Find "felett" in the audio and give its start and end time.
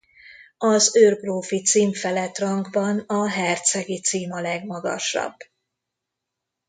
1.93-2.37